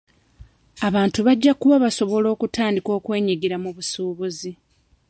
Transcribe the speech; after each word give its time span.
Abantu 0.87 1.19
bajja 1.27 1.51
kuba 1.61 1.75
basobola 1.85 2.27
okutandika 2.35 2.89
n'okwenyigira 2.91 3.55
mu 3.63 3.69
busuubuzi. 3.75 4.51